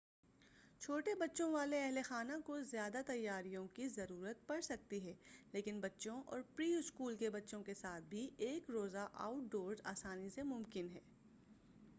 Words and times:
چھوٹے 0.81 1.13
بچوں 1.15 1.51
والے 1.51 1.81
اہل 1.81 1.99
خانہ 2.05 2.33
کو 2.45 2.59
زیادہ 2.61 3.01
تیاریوں 3.07 3.65
کی 3.73 3.87
ضرورت 3.87 4.47
پڑسکتی 4.47 5.05
ہے 5.05 5.13
لیکن 5.53 5.79
بچوں 5.79 6.21
اور 6.25 6.41
پری-اسکول 6.55 7.15
کے 7.15 7.29
بچوں 7.29 7.63
کے 7.63 7.73
ساتھ 7.73 8.09
بھی 8.09 8.29
ایک 8.39 8.69
روزہ 8.69 9.07
آؤٹ 9.19 9.51
ڈورس 9.51 9.81
آسانی 9.85 10.29
سے 10.29 10.43
ممکن 10.47 10.89
ہے 10.93 10.99